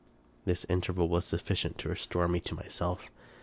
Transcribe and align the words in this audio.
This 0.45 0.65
interval 0.67 1.09
was 1.09 1.25
sufficient 1.25 1.77
to 1.77 1.89
restore 1.89 2.27
me 2.27 2.39
to 2.39 2.55
myself. 2.55 3.11